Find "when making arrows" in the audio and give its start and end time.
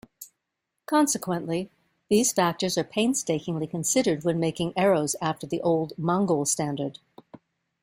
4.23-5.15